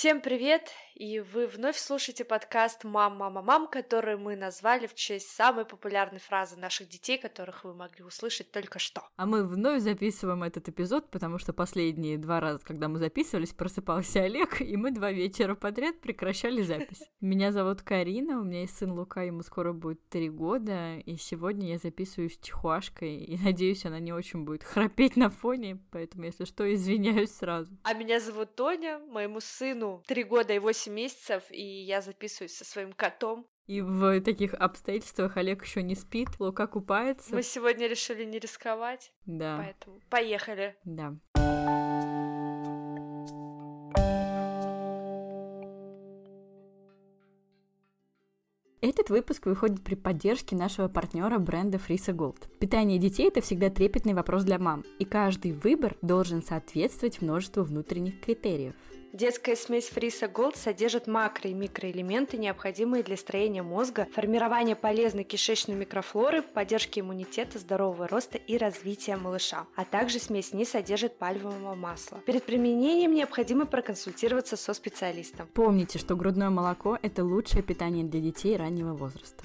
[0.00, 0.72] Всем привет!
[1.00, 6.20] И вы вновь слушаете подкаст «Мам, мама, мам», который мы назвали в честь самой популярной
[6.20, 9.08] фразы наших детей, которых вы могли услышать только что.
[9.16, 14.24] А мы вновь записываем этот эпизод, потому что последние два раза, когда мы записывались, просыпался
[14.24, 17.08] Олег, и мы два вечера подряд прекращали запись.
[17.22, 21.70] Меня зовут Карина, у меня есть сын Лука, ему скоро будет три года, и сегодня
[21.70, 26.70] я записываюсь чихуашкой, и надеюсь, она не очень будет храпеть на фоне, поэтому, если что,
[26.70, 27.74] извиняюсь сразу.
[27.84, 32.64] А меня зовут Тоня, моему сыну три года и восемь месяцев, и я записываюсь со
[32.64, 33.46] своим котом.
[33.66, 37.34] И в таких обстоятельствах Олег еще не спит, Лука купается.
[37.34, 39.12] Мы сегодня решили не рисковать.
[39.26, 39.58] Да.
[39.58, 40.76] Поэтому поехали.
[40.84, 41.14] Да.
[48.82, 52.48] Этот выпуск выходит при поддержке нашего партнера бренда Frisa Gold.
[52.58, 58.20] Питание детей– это всегда трепетный вопрос для мам, и каждый выбор должен соответствовать множеству внутренних
[58.20, 58.74] критериев.
[59.12, 65.74] Детская смесь Фриса Голд содержит макро- и микроэлементы, необходимые для строения мозга, формирования полезной кишечной
[65.74, 69.66] микрофлоры, поддержки иммунитета, здорового роста и развития малыша.
[69.74, 72.18] А также смесь не содержит пальмового масла.
[72.24, 75.48] Перед применением необходимо проконсультироваться со специалистом.
[75.54, 79.44] Помните, что грудное молоко– это лучшее питание для детей раннего возраста.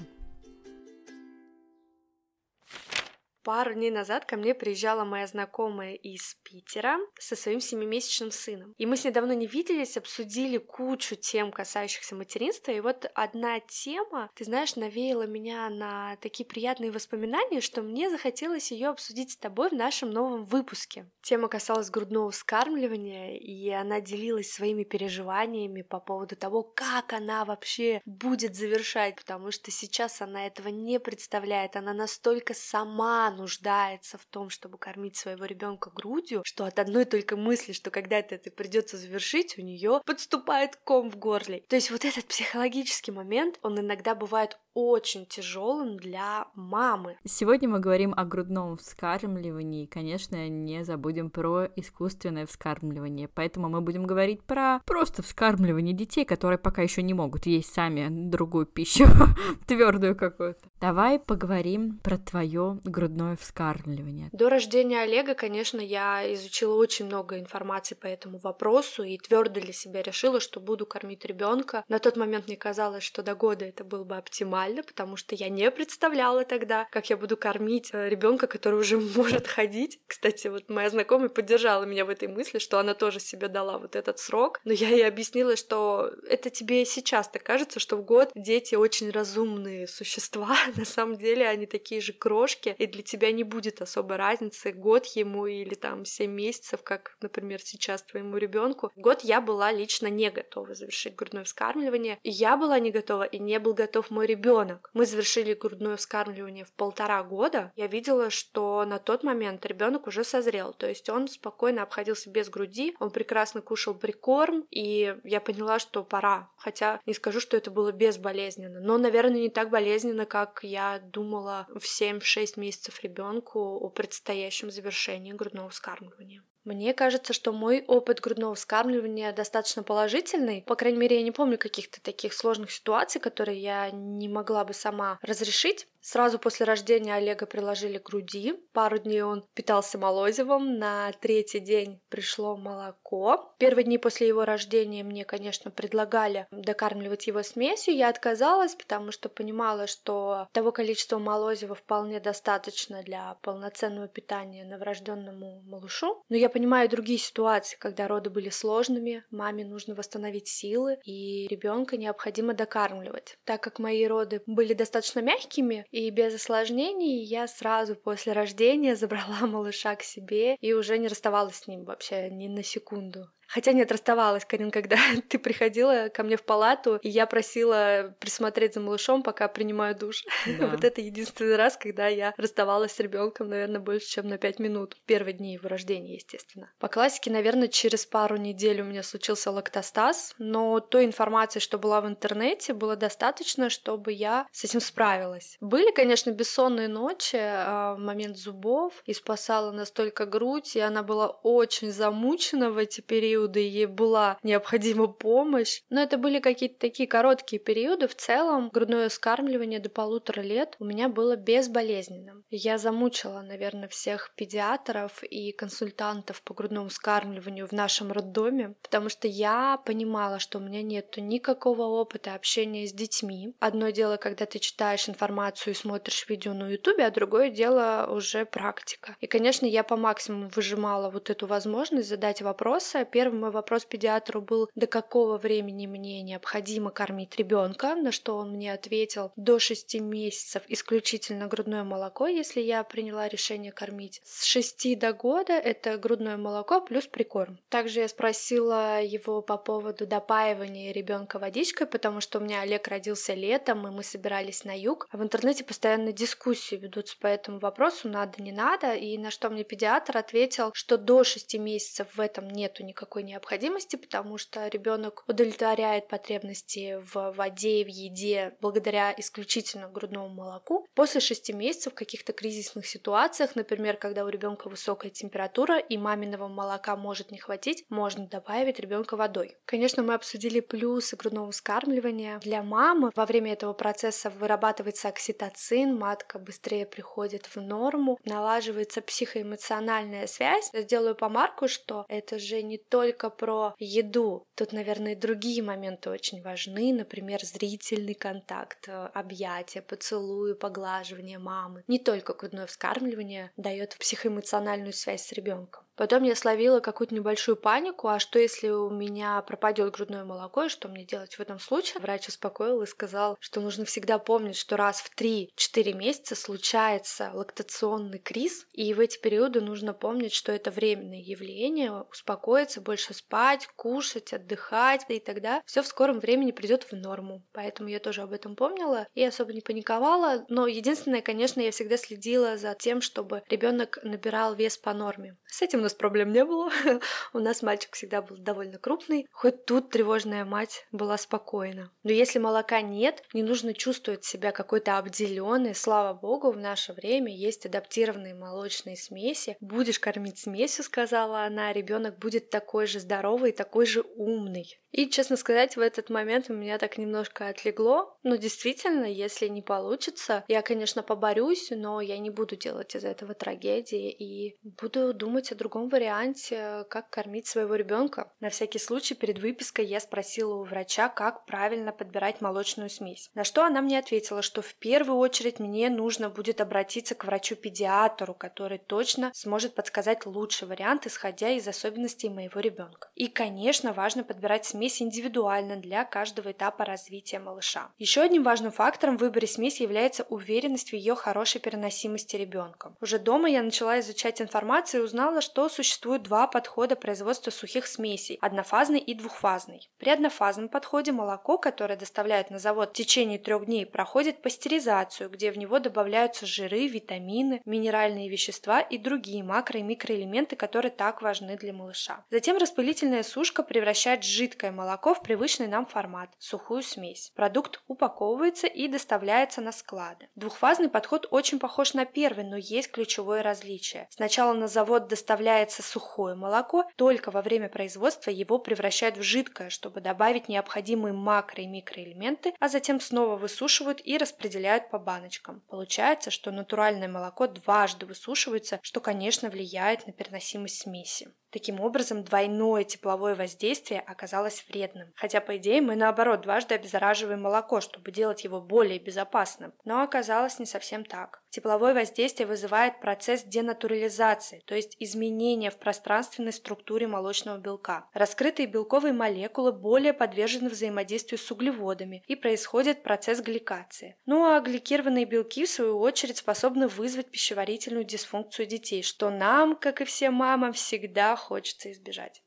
[3.46, 8.74] Пару дней назад ко мне приезжала моя знакомая из Питера со своим семимесячным сыном.
[8.76, 12.72] И мы с ней давно не виделись, обсудили кучу тем, касающихся материнства.
[12.72, 18.72] И вот одна тема, ты знаешь, навеяла меня на такие приятные воспоминания, что мне захотелось
[18.72, 21.08] ее обсудить с тобой в нашем новом выпуске.
[21.22, 28.02] Тема касалась грудного вскармливания, и она делилась своими переживаниями по поводу того, как она вообще
[28.06, 34.50] будет завершать, потому что сейчас она этого не представляет, она настолько сама нуждается в том,
[34.50, 39.56] чтобы кормить своего ребенка грудью, что от одной только мысли, что когда-то это придется завершить,
[39.58, 41.62] у нее подступает ком в горле.
[41.68, 47.16] То есть вот этот психологический момент, он иногда бывает очень тяжелым для мамы.
[47.24, 53.80] Сегодня мы говорим о грудном вскармливании, и, конечно, не забудем про искусственное вскармливание, поэтому мы
[53.80, 59.06] будем говорить про просто вскармливание детей, которые пока еще не могут есть сами другую пищу,
[59.66, 60.60] твердую какую-то.
[60.78, 64.28] Давай поговорим про твое грудное вскармливание.
[64.32, 69.72] До рождения Олега, конечно, я изучила очень много информации по этому вопросу и твердо для
[69.72, 71.82] себя решила, что буду кормить ребенка.
[71.88, 75.34] На тот момент мне казалось, что до года это было бы оптимально нормально, потому что
[75.34, 80.00] я не представляла тогда, как я буду кормить э, ребенка, который уже может ходить.
[80.06, 83.96] Кстати, вот моя знакомая поддержала меня в этой мысли, что она тоже себе дала вот
[83.96, 84.60] этот срок.
[84.64, 89.10] Но я ей объяснила, что это тебе сейчас так кажется, что в год дети очень
[89.10, 90.56] разумные существа.
[90.76, 95.06] На самом деле они такие же крошки, и для тебя не будет особой разницы, год
[95.16, 98.90] ему или там 7 месяцев, как, например, сейчас твоему ребенку.
[98.96, 102.18] Год я была лично не готова завершить грудное вскармливание.
[102.24, 104.90] Я была не готова, и не был готов мой ребенок ребенок.
[104.94, 107.72] Мы завершили грудное вскармливание в полтора года.
[107.76, 112.48] Я видела, что на тот момент ребенок уже созрел, то есть он спокойно обходился без
[112.48, 116.50] груди, он прекрасно кушал прикорм, и я поняла, что пора.
[116.56, 121.66] Хотя не скажу, что это было безболезненно, но, наверное, не так болезненно, как я думала
[121.68, 126.42] в 7-6 месяцев ребенку о предстоящем завершении грудного вскармливания.
[126.66, 130.64] Мне кажется, что мой опыт грудного вскармливания достаточно положительный.
[130.66, 134.74] По крайней мере, я не помню каких-то таких сложных ситуаций, которые я не могла бы
[134.74, 135.86] сама разрешить.
[136.08, 138.54] Сразу после рождения Олега приложили к груди.
[138.72, 140.78] Пару дней он питался молозивом.
[140.78, 143.52] На третий день пришло молоко.
[143.58, 147.96] Первые дни после его рождения мне, конечно, предлагали докармливать его смесью.
[147.96, 155.62] Я отказалась, потому что понимала, что того количества молозива вполне достаточно для полноценного питания новорожденному
[155.66, 156.22] малышу.
[156.28, 161.96] Но я понимаю другие ситуации, когда роды были сложными, маме нужно восстановить силы, и ребенка
[161.96, 163.38] необходимо докармливать.
[163.42, 169.46] Так как мои роды были достаточно мягкими, и без осложнений я сразу после рождения забрала
[169.46, 173.30] малыша к себе и уже не расставалась с ним вообще ни на секунду.
[173.48, 174.96] Хотя нет, расставалась, Карин, когда
[175.28, 180.24] ты приходила ко мне в палату, и я просила присмотреть за малышом, пока принимаю душ.
[180.58, 180.68] Да.
[180.68, 184.96] вот это единственный раз, когда я расставалась с ребенком, наверное, больше, чем на пять минут.
[185.04, 186.70] Первые дни его рождения, естественно.
[186.78, 192.00] По классике, наверное, через пару недель у меня случился лактостаз, но той информации, что была
[192.00, 195.58] в интернете, было достаточно, чтобы я с этим справилась.
[195.60, 201.90] Были, конечно, бессонные ночи, а, момент зубов, и спасала настолько грудь, и она была очень
[201.92, 205.82] замучена в эти периоды, периоды ей была необходима помощь.
[205.90, 208.08] Но это были какие-то такие короткие периоды.
[208.08, 212.44] В целом грудное вскармливание до полутора лет у меня было безболезненным.
[212.50, 219.28] я замучила, наверное, всех педиатров и консультантов по грудному вскармливанию в нашем роддоме, потому что
[219.28, 223.54] я понимала, что у меня нет никакого опыта общения с детьми.
[223.60, 228.46] Одно дело, когда ты читаешь информацию и смотришь видео на ютубе, а другое дело уже
[228.46, 229.16] практика.
[229.20, 233.06] И, конечно, я по максимуму выжимала вот эту возможность задать вопросы.
[233.10, 238.52] Первый мой вопрос педиатру был, до какого времени мне необходимо кормить ребенка, на что он
[238.52, 244.20] мне ответил, до 6 месяцев исключительно грудное молоко, если я приняла решение кормить.
[244.24, 247.58] С 6 до года это грудное молоко плюс прикорм.
[247.68, 253.34] Также я спросила его по поводу допаивания ребенка водичкой, потому что у меня Олег родился
[253.34, 255.08] летом, и мы собирались на юг.
[255.12, 258.94] В интернете постоянно дискуссии ведутся по этому вопросу, надо, не надо.
[258.94, 263.96] И на что мне педиатр ответил, что до 6 месяцев в этом нету никакой необходимости,
[263.96, 270.86] потому что ребенок удовлетворяет потребности в воде и в еде благодаря исключительно грудному молоку.
[270.94, 276.48] После 6 месяцев в каких-то кризисных ситуациях, например, когда у ребенка высокая температура и маминого
[276.48, 279.56] молока может не хватить, можно добавить ребенка водой.
[279.64, 282.38] Конечно, мы обсудили плюсы грудного вскармливания.
[282.40, 290.26] Для мамы во время этого процесса вырабатывается окситоцин, матка быстрее приходит в норму, налаживается психоэмоциональная
[290.26, 290.70] связь.
[290.72, 294.44] Я сделаю помарку, что это же не только про еду.
[294.54, 301.84] Тут, наверное, другие моменты очень важны, например, зрительный контакт, э, объятия, поцелуи, поглаживание мамы.
[301.88, 305.85] Не только грудное вскармливание дает психоэмоциональную связь с ребенком.
[305.96, 310.68] Потом я словила какую-то небольшую панику, а что если у меня пропадет грудное молоко, и
[310.68, 312.00] что мне делать в этом случае?
[312.00, 318.18] Врач успокоил и сказал, что нужно всегда помнить, что раз в 3-4 месяца случается лактационный
[318.18, 324.32] криз, и в эти периоды нужно помнить, что это временное явление, успокоиться, больше спать, кушать,
[324.34, 327.42] отдыхать, и тогда все в скором времени придет в норму.
[327.52, 330.44] Поэтому я тоже об этом помнила и особо не паниковала.
[330.48, 335.36] Но единственное, конечно, я всегда следила за тем, чтобы ребенок набирал вес по норме.
[335.46, 336.70] С этим нас проблем не было.
[337.32, 339.26] У нас мальчик всегда был довольно крупный.
[339.30, 341.92] Хоть тут тревожная мать была спокойна.
[342.02, 345.74] Но если молока нет, не нужно чувствовать себя какой-то обделенной.
[345.74, 349.56] Слава богу, в наше время есть адаптированные молочные смеси.
[349.60, 354.80] Будешь кормить смесью, сказала она, ребенок будет такой же здоровый, такой же умный.
[354.96, 358.16] И, честно сказать, в этот момент у меня так немножко отлегло.
[358.22, 363.34] Но действительно, если не получится, я, конечно, поборюсь, но я не буду делать из этого
[363.34, 368.32] трагедии и буду думать о другом варианте, как кормить своего ребенка.
[368.40, 373.30] На всякий случай перед выпиской я спросила у врача, как правильно подбирать молочную смесь.
[373.34, 378.34] На что она мне ответила, что в первую очередь мне нужно будет обратиться к врачу-педиатру,
[378.34, 383.08] который точно сможет подсказать лучший вариант, исходя из особенностей моего ребенка.
[383.14, 387.90] И, конечно, важно подбирать смесь индивидуально для каждого этапа развития малыша.
[387.98, 392.94] Еще одним важным фактором в выборе смеси является уверенность в ее хорошей переносимости ребенка.
[393.00, 398.38] Уже дома я начала изучать информацию и узнала, что существует два подхода производства сухих смесей–
[398.40, 399.90] однофазный и двухфазный.
[399.98, 405.50] При однофазном подходе молоко, которое доставляют на завод в течение трех дней, проходит пастеризацию, где
[405.50, 411.56] в него добавляются жиры, витамины, минеральные вещества и другие макро- и микроэлементы, которые так важны
[411.56, 412.24] для малыша.
[412.30, 417.32] Затем распылительная сушка превращает жидкое молоко в привычный нам формат– сухую смесь.
[417.34, 420.28] Продукт упаковывается и доставляется на склады.
[420.34, 424.08] Двухфазный подход очень похож на первый, но есть ключевое различие.
[424.10, 425.08] Сначала на завод
[425.56, 431.62] доставляется сухое молоко, только во время производства его превращают в жидкое, чтобы добавить необходимые макро-
[431.62, 435.62] и микроэлементы, а затем снова высушивают и распределяют по баночкам.
[435.68, 441.28] Получается, что натуральное молоко дважды высушивается, что, конечно, влияет на переносимость смеси.
[441.50, 445.12] Таким образом, двойное тепловое воздействие оказалось вредным.
[445.16, 449.72] Хотя, по идее, мы наоборот дважды обеззараживаем молоко, чтобы делать его более безопасным.
[449.84, 451.42] Но оказалось не совсем так.
[451.50, 458.10] Тепловое воздействие вызывает процесс денатурализации, то есть изменения в пространственной структуре молочного белка.
[458.12, 464.18] Раскрытые белковые молекулы более подвержены взаимодействию с углеводами и происходит процесс гликации.
[464.26, 470.02] Ну а гликированные белки, в свою очередь, способны вызвать пищеварительную дисфункцию детей, что нам, как
[470.02, 472.42] и всем мамам, всегда хочется избежать.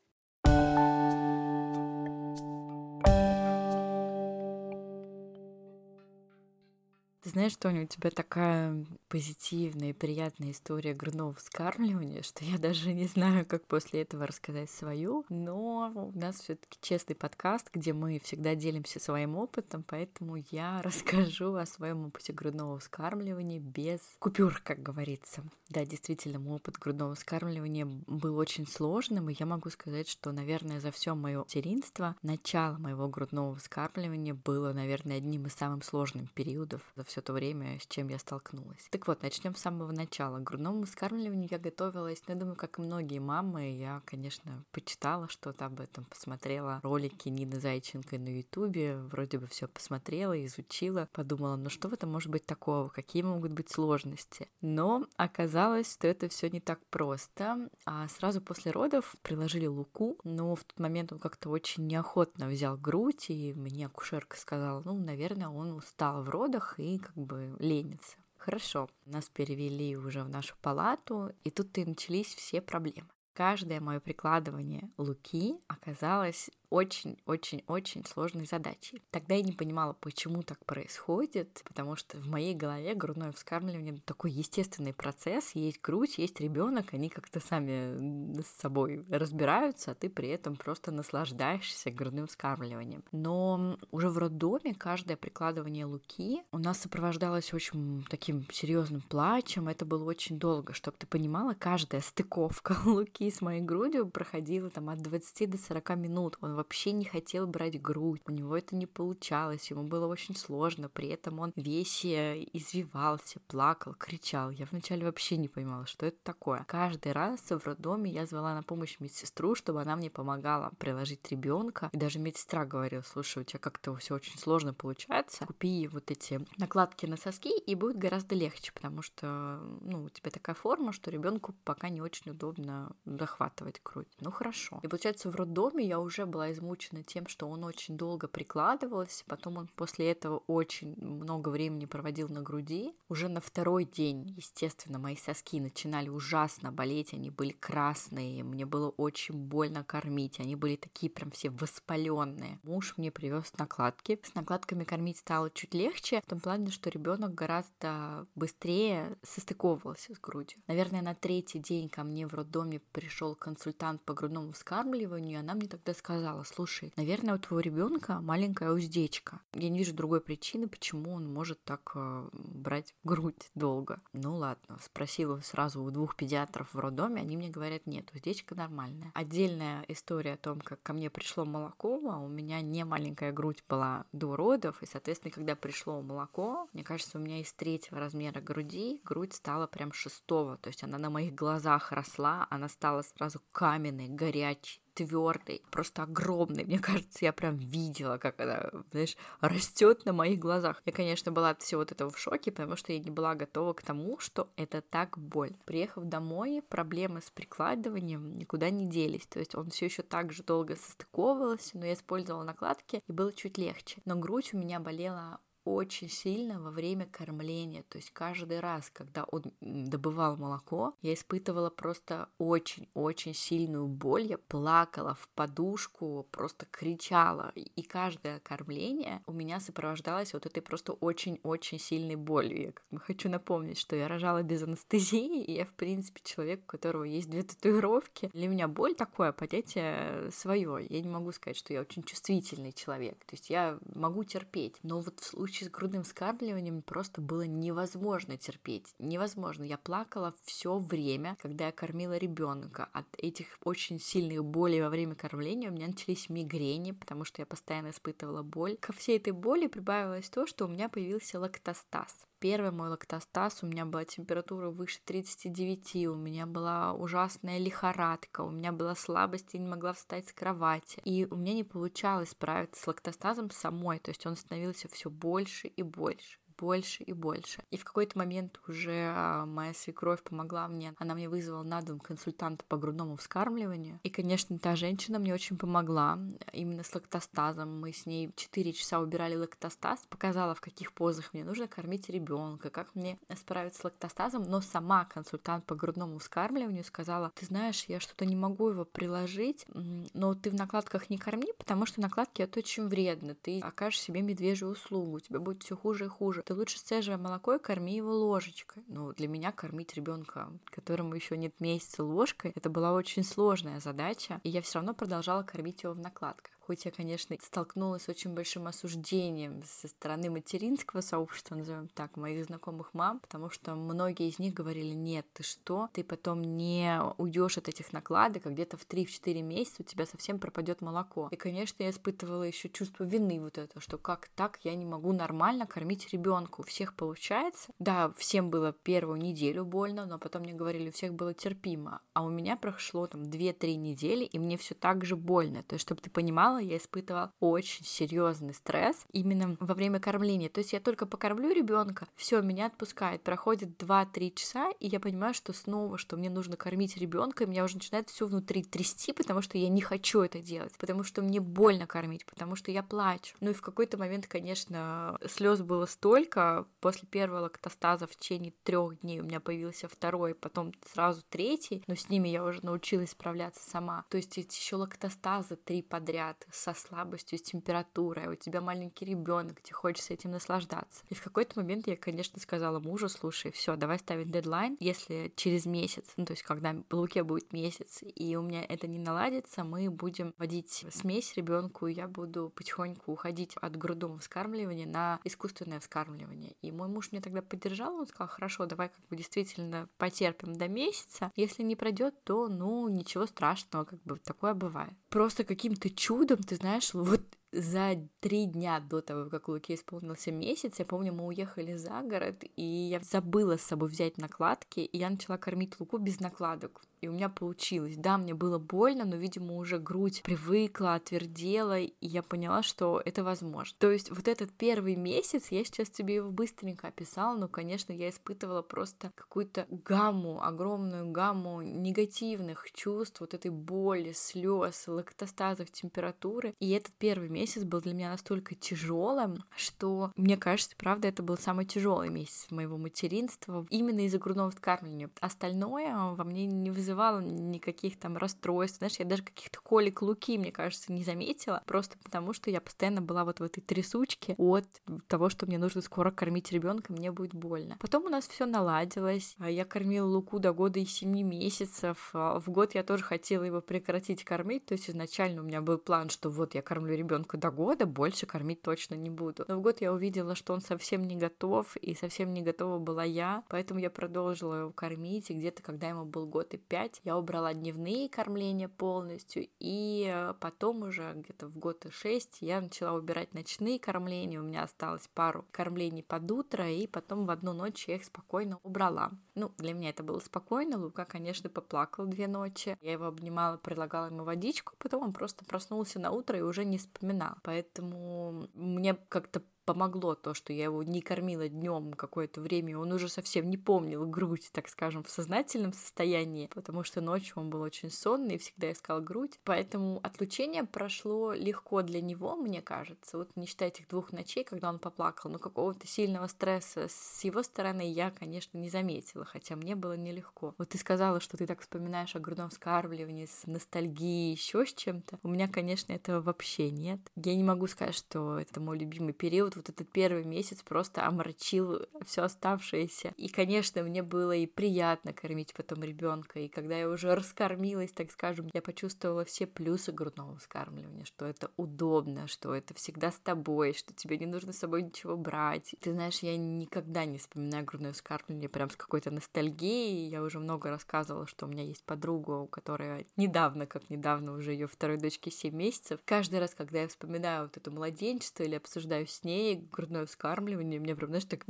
[7.22, 12.94] Ты знаешь, Тоня, у тебя такая позитивная и приятная история грудного вскармливания, что я даже
[12.94, 17.92] не знаю, как после этого рассказать свою, но у нас все таки честный подкаст, где
[17.92, 24.58] мы всегда делимся своим опытом, поэтому я расскажу о своем опыте грудного вскармливания без купюр,
[24.64, 25.42] как говорится.
[25.68, 30.80] Да, действительно, мой опыт грудного вскармливания был очень сложным, и я могу сказать, что, наверное,
[30.80, 36.80] за все мое материнство начало моего грудного вскармливания было, наверное, одним из самых сложных периодов
[36.96, 38.88] за все все то время, с чем я столкнулась.
[38.90, 40.38] Так вот, начнем с самого начала.
[40.38, 45.28] К грудному вскармливанию я готовилась, ну, я думаю, как и многие мамы, я, конечно, почитала
[45.28, 51.56] что-то об этом, посмотрела ролики Нины Зайченко на Ютубе, вроде бы все посмотрела, изучила, подумала,
[51.56, 54.48] ну что в этом может быть такого, какие могут быть сложности.
[54.62, 57.68] Но оказалось, что это все не так просто.
[57.84, 62.78] А сразу после родов приложили Луку, но в тот момент он как-то очень неохотно взял
[62.78, 68.16] грудь, и мне акушерка сказала, ну, наверное, он устал в родах и как бы ленится.
[68.36, 73.08] Хорошо, нас перевели уже в нашу палату, и тут и начались все проблемы.
[73.34, 79.02] Каждое мое прикладывание луки оказалось очень-очень-очень сложной задачей.
[79.10, 84.30] Тогда я не понимала, почему так происходит, потому что в моей голове грудное вскармливание такой
[84.30, 85.50] естественный процесс.
[85.54, 90.92] Есть грудь, есть ребенок, они как-то сами с собой разбираются, а ты при этом просто
[90.92, 93.02] наслаждаешься грудным вскармливанием.
[93.10, 99.68] Но уже в роддоме каждое прикладывание луки у нас сопровождалось очень таким серьезным плачем.
[99.68, 104.88] Это было очень долго, чтобы ты понимала, каждая стыковка луки с моей грудью проходила там
[104.88, 106.38] от 20 до 40 минут.
[106.40, 110.88] Он вообще не хотел брать грудь, у него это не получалось, ему было очень сложно,
[110.88, 114.50] при этом он весь э, извивался, плакал, кричал.
[114.50, 116.64] Я вначале вообще не понимала, что это такое.
[116.68, 121.88] Каждый раз в роддоме я звала на помощь медсестру, чтобы она мне помогала приложить ребенка.
[121.92, 126.44] И даже медсестра говорила, слушай, у тебя как-то все очень сложно получается, купи вот эти
[126.58, 131.10] накладки на соски, и будет гораздо легче, потому что, ну, у тебя такая форма, что
[131.10, 134.08] ребенку пока не очень удобно захватывать грудь.
[134.20, 134.80] Ну, хорошо.
[134.82, 139.56] И получается, в роддоме я уже была измучена тем, что он очень долго прикладывался, потом
[139.58, 142.94] он после этого очень много времени проводил на груди.
[143.08, 148.90] Уже на второй день, естественно, мои соски начинали ужасно болеть, они были красные, мне было
[148.90, 152.58] очень больно кормить, они были такие прям все воспаленные.
[152.62, 154.20] Муж мне привез накладки.
[154.22, 160.18] С накладками кормить стало чуть легче, в том плане, что ребенок гораздо быстрее состыковывался с
[160.18, 160.60] грудью.
[160.66, 165.54] Наверное, на третий день ко мне в роддоме пришел консультант по грудному вскармливанию, и она
[165.54, 169.40] мне тогда сказала, сказала, слушай, наверное, у твоего ребенка маленькая уздечка.
[169.54, 174.00] Я не вижу другой причины, почему он может так э, брать грудь долго.
[174.12, 179.10] Ну ладно, спросила сразу у двух педиатров в роддоме, они мне говорят, нет, уздечка нормальная.
[179.14, 183.64] Отдельная история о том, как ко мне пришло молоко, а у меня не маленькая грудь
[183.68, 188.40] была до родов, и, соответственно, когда пришло молоко, мне кажется, у меня из третьего размера
[188.40, 193.40] груди грудь стала прям шестого, то есть она на моих глазах росла, она стала сразу
[193.52, 196.64] каменной, горячей, твердый, просто огромный.
[196.64, 200.82] Мне кажется, я прям видела, как она, знаешь, растет на моих глазах.
[200.84, 203.72] Я, конечно, была от всего вот этого в шоке, потому что я не была готова
[203.72, 205.54] к тому, что это так боль.
[205.64, 209.26] Приехав домой, проблемы с прикладыванием никуда не делись.
[209.26, 213.32] То есть он все еще так же долго состыковывался, но я использовала накладки, и было
[213.32, 214.02] чуть легче.
[214.04, 217.84] Но грудь у меня болела очень сильно во время кормления.
[217.88, 224.24] То есть каждый раз, когда он добывал молоко, я испытывала просто очень-очень сильную боль.
[224.24, 227.52] Я плакала в подушку, просто кричала.
[227.54, 232.74] И каждое кормление у меня сопровождалось вот этой просто очень-очень сильной болью.
[232.90, 237.04] Я хочу напомнить, что я рожала без анестезии, и я, в принципе, человек, у которого
[237.04, 238.30] есть две татуировки.
[238.32, 240.86] Для меня боль такое понятие свое.
[240.88, 243.24] Я не могу сказать, что я очень чувствительный человек.
[243.24, 244.76] То есть я могу терпеть.
[244.82, 248.94] Но вот в случае случае с грудным вскармливанием просто было невозможно терпеть.
[248.98, 249.64] Невозможно.
[249.64, 252.88] Я плакала все время, когда я кормила ребенка.
[252.92, 257.46] От этих очень сильных болей во время кормления у меня начались мигрени, потому что я
[257.46, 258.76] постоянно испытывала боль.
[258.76, 262.29] Ко всей этой боли прибавилось то, что у меня появился лактостаз.
[262.40, 268.50] Первый мой лактостаз, у меня была температура выше 39, у меня была ужасная лихорадка, у
[268.50, 271.02] меня была слабость, я не могла встать с кровати.
[271.04, 275.68] И у меня не получалось справиться с лактостазом самой, то есть он становился все больше
[275.68, 277.62] и больше больше и больше.
[277.70, 281.98] И в какой-то момент уже а, моя свекровь помогла мне, она мне вызвала на дом
[281.98, 283.98] консультанта по грудному вскармливанию.
[284.02, 286.18] И, конечно, та женщина мне очень помогла
[286.52, 287.80] именно с лактостазом.
[287.80, 292.68] Мы с ней 4 часа убирали лактостаз, показала, в каких позах мне нужно кормить ребенка,
[292.68, 298.00] как мне справиться с лактостазом, но сама консультант по грудному вскармливанию сказала, ты знаешь, я
[298.00, 299.64] что-то не могу его приложить,
[300.12, 304.20] но ты в накладках не корми, потому что накладки это очень вредно, ты окажешь себе
[304.20, 308.12] медвежью услугу, тебе будет все хуже и хуже ты лучше сцеживай молоко и корми его
[308.12, 308.82] ложечкой.
[308.88, 314.40] Ну, для меня кормить ребенка, которому еще нет месяца ложкой, это была очень сложная задача,
[314.42, 316.52] и я все равно продолжала кормить его в накладках.
[316.70, 322.44] Хоть я, конечно, столкнулась с очень большим осуждением со стороны материнского сообщества, назовем так, моих
[322.44, 327.58] знакомых мам, потому что многие из них говорили, нет, ты что, ты потом не уйдешь
[327.58, 331.26] от этих накладок, а где-то в 3-4 месяца у тебя совсем пропадет молоко.
[331.32, 335.12] И, конечно, я испытывала еще чувство вины вот это, что как так я не могу
[335.12, 336.60] нормально кормить ребенка.
[336.60, 337.72] У всех получается.
[337.80, 342.00] Да, всем было первую неделю больно, но потом мне говорили, у всех было терпимо.
[342.12, 345.64] А у меня прошло там 2-3 недели, и мне все так же больно.
[345.64, 350.48] То есть, чтобы ты понимала, я испытывала очень серьезный стресс именно во время кормления.
[350.48, 353.22] То есть я только покормлю ребенка, все меня отпускает.
[353.22, 357.64] Проходит 2-3 часа, и я понимаю, что снова, что мне нужно кормить ребенка, и меня
[357.64, 361.40] уже начинает все внутри трясти, потому что я не хочу это делать, потому что мне
[361.40, 363.36] больно кормить, потому что я плачу.
[363.40, 366.66] Ну и в какой-то момент, конечно, слез было столько.
[366.80, 371.94] После первого лактостаза в течение трех дней у меня появился второй, потом сразу третий, но
[371.94, 374.04] с ними я уже научилась справляться сама.
[374.10, 379.74] То есть еще лактостазы три подряд со слабостью, с температурой, у тебя маленький ребенок, тебе
[379.74, 381.04] хочется этим наслаждаться.
[381.08, 385.66] И в какой-то момент я, конечно, сказала мужу, слушай, все, давай ставить дедлайн, если через
[385.66, 389.90] месяц, ну то есть когда Луке будет месяц, и у меня это не наладится, мы
[389.90, 396.56] будем вводить смесь ребенку, я буду потихоньку уходить от грудного вскармливания на искусственное вскармливание.
[396.62, 400.68] И мой муж меня тогда поддержал, он сказал, хорошо, давай как бы действительно потерпим до
[400.68, 404.94] месяца, если не пройдет, то, ну, ничего страшного, как бы такое бывает.
[405.08, 407.22] Просто каким-то чудом, ты знаешь, вот
[407.52, 412.44] за три дня до того, как Луке исполнился месяц, я помню, мы уехали за город,
[412.56, 417.08] и я забыла с собой взять накладки, и я начала кормить Луку без накладок и
[417.08, 417.96] у меня получилось.
[417.96, 423.24] Да, мне было больно, но, видимо, уже грудь привыкла, отвердела, и я поняла, что это
[423.24, 423.76] возможно.
[423.78, 428.10] То есть вот этот первый месяц, я сейчас тебе его быстренько описала, но, конечно, я
[428.10, 436.54] испытывала просто какую-то гамму, огромную гамму негативных чувств, вот этой боли, слез, лактостазов, температуры.
[436.60, 441.38] И этот первый месяц был для меня настолько тяжелым, что, мне кажется, правда, это был
[441.38, 445.10] самый тяжелый месяц моего материнства именно из-за грудного вскармливания.
[445.20, 448.78] Остальное во мне не вызывало вызывало никаких там расстройств.
[448.78, 453.00] Знаешь, я даже каких-то колик луки, мне кажется, не заметила, просто потому что я постоянно
[453.00, 454.66] была вот в этой трясучке от
[455.06, 457.76] того, что мне нужно скоро кормить ребенка, мне будет больно.
[457.80, 459.36] Потом у нас все наладилось.
[459.38, 462.10] А я кормила луку до года и семи месяцев.
[462.12, 465.78] А в год я тоже хотела его прекратить кормить, то есть изначально у меня был
[465.78, 469.44] план, что вот я кормлю ребенка до года, больше кормить точно не буду.
[469.46, 473.04] Но в год я увидела, что он совсем не готов, и совсем не готова была
[473.04, 477.02] я, поэтому я продолжила его кормить, и где-то, когда ему был год и пять, 5
[477.04, 482.62] я убрала дневные кормления полностью, и э, потом уже где-то в год и 6 я
[482.62, 487.52] начала убирать ночные кормления, у меня осталось пару кормлений под утро, и потом в одну
[487.52, 489.10] ночь я их спокойно убрала.
[489.34, 494.06] Ну, для меня это было спокойно, Лука, конечно, поплакал две ночи, я его обнимала, предлагала
[494.06, 499.42] ему водичку, потом он просто проснулся на утро и уже не вспоминал, поэтому мне как-то
[499.72, 504.04] помогло то, что я его не кормила днем какое-то время, он уже совсем не помнил
[504.04, 508.72] грудь, так скажем, в сознательном состоянии, потому что ночью он был очень сонный и всегда
[508.72, 509.38] искал грудь.
[509.44, 513.16] Поэтому отлучение прошло легко для него, мне кажется.
[513.16, 517.44] Вот не считая этих двух ночей, когда он поплакал, но какого-то сильного стресса с его
[517.44, 520.54] стороны я, конечно, не заметила, хотя мне было нелегко.
[520.58, 525.20] Вот ты сказала, что ты так вспоминаешь о грудном вскармливании с ностальгией, еще с чем-то.
[525.22, 526.98] У меня, конечно, этого вообще нет.
[527.14, 531.86] Я не могу сказать, что это мой любимый период вот этот первый месяц просто омрачил
[532.04, 533.12] все оставшееся.
[533.16, 536.40] И, конечно, мне было и приятно кормить потом ребенка.
[536.40, 541.50] И когда я уже раскормилась, так скажем, я почувствовала все плюсы грудного вскармливания, что это
[541.56, 545.74] удобно, что это всегда с тобой, что тебе не нужно с собой ничего брать.
[545.80, 550.08] Ты знаешь, я никогда не вспоминаю грудное вскармливание прям с какой-то ностальгией.
[550.08, 554.52] Я уже много рассказывала, что у меня есть подруга, у которой недавно, как недавно, уже
[554.52, 556.00] ее второй дочке 7 месяцев.
[556.04, 560.78] Каждый раз, когда я вспоминаю вот это младенчество или обсуждаю с ней, ней грудное вскармливание
[560.78, 561.44] меня прям, знаешь, так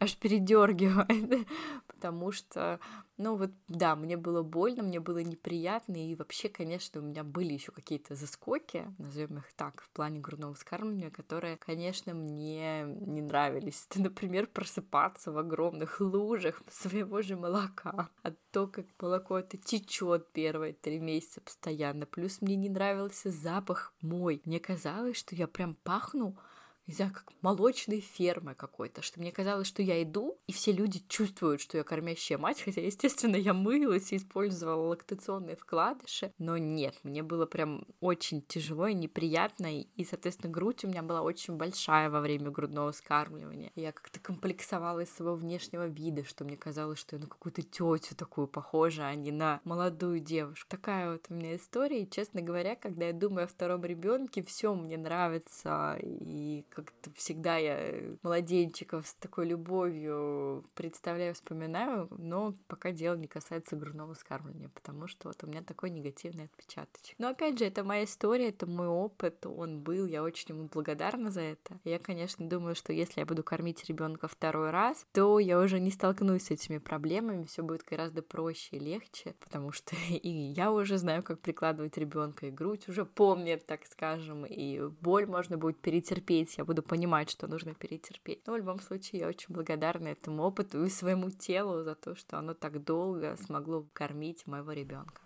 [0.00, 1.46] аж передергивает,
[1.86, 2.80] потому что,
[3.16, 7.52] ну вот, да, мне было больно, мне было неприятно, и вообще, конечно, у меня были
[7.52, 13.86] еще какие-то заскоки, назовем их так, в плане грудного вскармливания, которые, конечно, мне не нравились.
[13.90, 20.32] Это, например, просыпаться в огромных лужах своего же молока, а то, как молоко это течет
[20.32, 22.06] первые три месяца постоянно.
[22.06, 24.40] Плюс мне не нравился запах мой.
[24.44, 26.36] Мне казалось, что я прям пахну
[26.86, 31.02] не знаю, как молочной фермы какой-то, что мне казалось, что я иду, и все люди
[31.08, 36.94] чувствуют, что я кормящая мать, хотя, естественно, я мылась и использовала лактационные вкладыши, но нет,
[37.02, 42.08] мне было прям очень тяжело и неприятно, и, соответственно, грудь у меня была очень большая
[42.08, 43.72] во время грудного скармливания.
[43.74, 48.14] Я как-то комплексовала из своего внешнего вида, что мне казалось, что я на какую-то тетю
[48.16, 50.68] такую похожа, а не на молодую девушку.
[50.68, 54.74] Такая вот у меня история, и, честно говоря, когда я думаю о втором ребенке, все
[54.74, 63.14] мне нравится, и как-то всегда я младенчиков с такой любовью представляю, вспоминаю, но пока дело
[63.16, 67.16] не касается грудного скармливания, потому что вот у меня такой негативный отпечаточек.
[67.18, 71.30] Но опять же, это моя история, это мой опыт, он был, я очень ему благодарна
[71.30, 71.80] за это.
[71.84, 75.90] Я, конечно, думаю, что если я буду кормить ребенка второй раз, то я уже не
[75.90, 80.98] столкнусь с этими проблемами, все будет гораздо проще и легче, потому что и я уже
[80.98, 86.58] знаю, как прикладывать ребенка, и грудь уже помнит, так скажем, и боль можно будет перетерпеть,
[86.58, 88.46] я буду понимать, что нужно перетерпеть.
[88.46, 92.38] Но в любом случае я очень благодарна этому опыту и своему телу за то, что
[92.38, 95.22] оно так долго смогло кормить моего ребенка.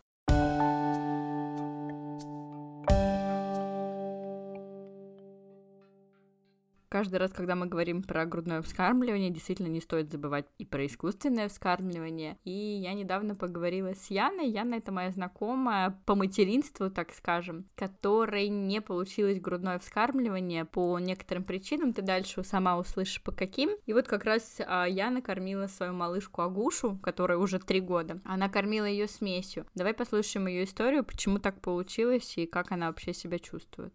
[6.90, 11.48] Каждый раз, когда мы говорим про грудное вскармливание, действительно не стоит забывать и про искусственное
[11.48, 12.37] вскармливание.
[12.44, 14.50] И я недавно поговорила с Яной.
[14.50, 21.44] Яна— это моя знакомая по материнству, так скажем, которой не получилось грудное вскармливание по некоторым
[21.44, 21.92] причинам.
[21.92, 23.70] Ты дальше сама услышишь по каким.
[23.87, 28.20] И вот как раз а, Яна кормила свою малышку Агушу, которая уже три года.
[28.24, 29.64] Она кормила ее смесью.
[29.76, 33.94] Давай послушаем ее историю, почему так получилось и как она вообще себя чувствует.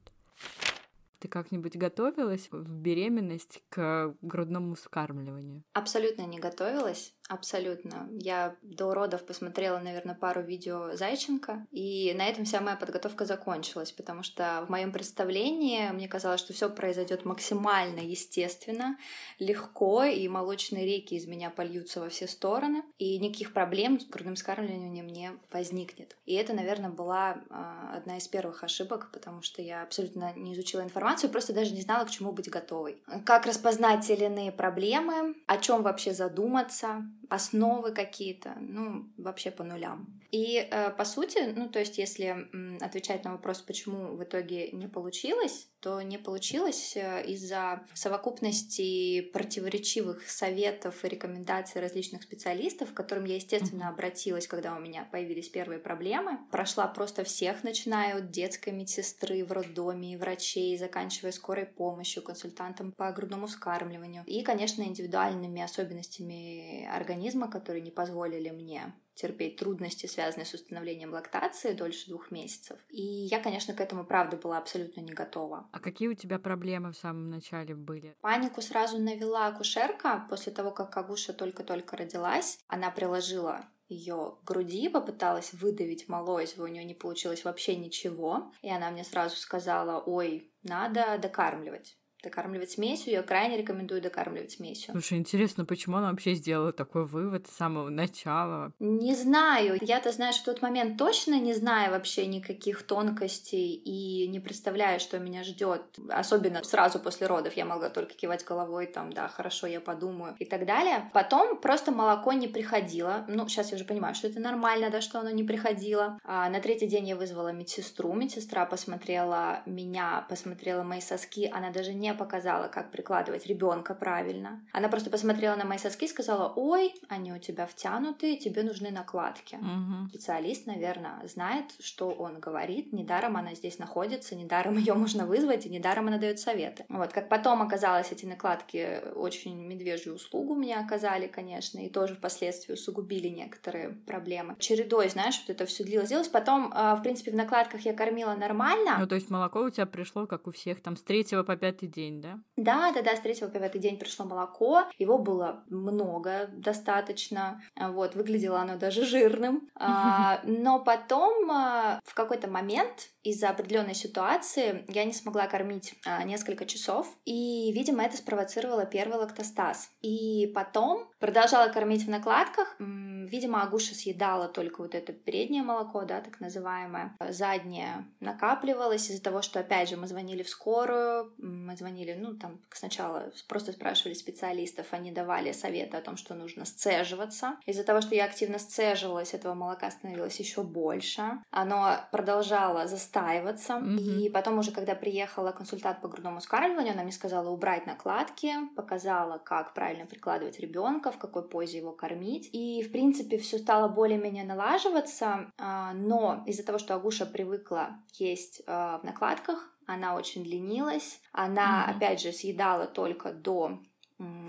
[1.20, 5.64] Ты как-нибудь готовилась в беременность к грудному вскармливанию?
[5.74, 7.14] Абсолютно не готовилась.
[7.28, 8.08] Абсолютно.
[8.12, 13.92] Я до родов посмотрела, наверное, пару видео Зайченко, и на этом вся моя подготовка закончилась,
[13.92, 18.98] потому что в моем представлении мне казалось, что все произойдет максимально естественно,
[19.40, 24.36] легко, и молочные реки из меня польются во все стороны, и никаких проблем с грудным
[24.36, 26.16] скармливанием не возникнет.
[26.26, 30.82] И это, наверное, была э, одна из первых ошибок, потому что я абсолютно не изучила
[30.82, 33.02] информацию, просто даже не знала, к чему быть готовой.
[33.26, 39.64] Как распознать те или иные проблемы, о чем вообще задуматься, основы какие-то, ну, вообще по
[39.64, 40.22] нулям.
[40.32, 42.50] И э, по сути, ну, то есть, если
[42.82, 50.30] отвечать на вопрос, почему в итоге не получилось, то не получилось э, из-за совокупности противоречивых
[50.30, 55.80] советов и рекомендаций различных специалистов, к которым я, естественно, обратилась, когда у меня появились первые
[55.80, 56.40] проблемы.
[56.52, 63.12] Прошла просто всех, начиная от детской медсестры в роддоме, врачей, заканчивая скорой помощью, консультантом по
[63.12, 67.15] грудному вскармливанию и, конечно, индивидуальными особенностями организма,
[67.50, 72.78] которые не позволили мне терпеть трудности, связанные с установлением лактации дольше двух месяцев.
[72.90, 75.68] И я, конечно, к этому, правда, была абсолютно не готова.
[75.72, 78.16] А какие у тебя проблемы в самом начале были?
[78.22, 82.60] Панику сразу навела акушерка после того, как Агуша только-только родилась.
[82.68, 88.52] Она приложила ее груди, попыталась выдавить малой, у нее не получилось вообще ничего.
[88.62, 93.14] И она мне сразу сказала, ой, надо докармливать докармливать смесью.
[93.14, 94.92] Я крайне рекомендую докармливать смесью.
[94.92, 98.74] Слушай, интересно, почему она вообще сделала такой вывод с самого начала?
[98.80, 99.78] Не знаю.
[99.82, 105.20] Я-то, знаешь, в тот момент точно не знаю вообще никаких тонкостей и не представляю, что
[105.20, 105.82] меня ждет.
[106.10, 110.46] Особенно сразу после родов я могла только кивать головой, там, да, хорошо, я подумаю и
[110.46, 111.12] так далее.
[111.14, 113.26] Потом просто молоко не приходило.
[113.28, 116.20] Ну, сейчас я уже понимаю, что это нормально, да, что оно не приходило.
[116.24, 118.12] А на третий день я вызвала медсестру.
[118.14, 121.48] Медсестра посмотрела меня, посмотрела мои соски.
[121.54, 124.66] Она даже не показала, как прикладывать ребенка правильно.
[124.72, 128.92] Она просто посмотрела на мои соски и сказала, ой, они у тебя втянутые, тебе нужны
[128.92, 129.56] накладки.
[129.56, 130.10] Угу.
[130.10, 132.94] Специалист, наверное, знает, что он говорит.
[132.94, 136.86] Недаром она здесь находится, недаром ее можно вызвать, и недаром она дает советы.
[136.90, 142.74] Вот, как потом оказалось, эти накладки очень медвежью услугу мне оказали, конечно, и тоже впоследствии
[142.74, 144.56] усугубили некоторые проблемы.
[144.60, 146.10] Чередой, знаешь, вот это все длилось.
[146.10, 146.28] Длилось.
[146.28, 148.98] Потом, а, в принципе, в накладках я кормила нормально.
[149.00, 151.88] Ну, то есть молоко у тебя пришло, как у всех, там, с третьего по пятый
[151.96, 152.40] день да?
[152.58, 154.84] Да, да, да, с третьего по пятый день пришло молоко.
[154.98, 157.62] Его было много, достаточно.
[157.80, 159.70] Вот, выглядело оно даже жирным.
[159.88, 166.24] А, но потом а, в какой-то момент из-за определенной ситуации я не смогла кормить а,
[166.24, 169.90] несколько часов, и, видимо, это спровоцировало первый лактостаз.
[170.04, 172.76] И потом продолжала кормить в накладках.
[172.78, 177.16] Видимо, Агуша съедала только вот это переднее молоко, да, так называемое.
[177.30, 182.60] Заднее накапливалось из-за того, что, опять же, мы звонили в скорую, мы звонили, ну, там
[182.72, 187.58] сначала просто спрашивали специалистов, они давали советы о том, что нужно сцеживаться.
[187.66, 191.24] Из-за того, что я активно сцеживалась, этого молока становилось еще больше.
[191.50, 193.74] Оно продолжало заставлять настаиваться.
[193.74, 194.22] Mm-hmm.
[194.22, 199.38] И потом уже, когда приехала консультант по грудному скармливанию, она мне сказала убрать накладки, показала,
[199.38, 202.50] как правильно прикладывать ребенка, в какой позе его кормить.
[202.54, 208.62] И, в принципе, все стало более-менее налаживаться, а, но из-за того, что Агуша привыкла есть
[208.68, 211.96] а, в накладках, она очень ленилась, она, mm-hmm.
[211.96, 213.80] опять же, съедала только до